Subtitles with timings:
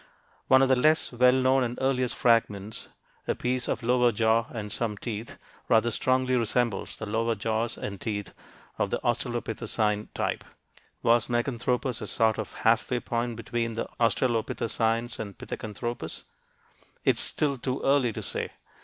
[0.47, 2.87] One of the less well known and earliest fragments,
[3.27, 5.37] a piece of lower jaw and some teeth,
[5.69, 8.33] rather strongly resembles the lower jaws and teeth
[8.79, 10.43] of the australopithecine type.
[11.03, 16.23] Was Meganthropus a sort of half way point between the australopithecines and Pithecanthropus?
[17.05, 18.49] It is still too early to say.